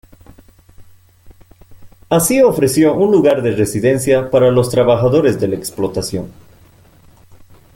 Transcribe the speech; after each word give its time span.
Así 2.09 2.41
ofreció 2.41 2.95
un 2.95 3.11
lugar 3.11 3.43
de 3.43 3.51
residencia 3.51 4.31
para 4.31 4.49
los 4.49 4.71
trabajadores 4.71 5.39
de 5.39 5.47
la 5.49 5.55
explotación. 5.55 6.31